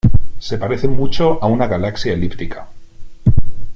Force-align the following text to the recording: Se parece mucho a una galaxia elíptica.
Se 0.39 0.57
parece 0.57 0.87
mucho 0.87 1.37
a 1.43 1.45
una 1.45 1.67
galaxia 1.67 2.13
elíptica. 2.13 2.67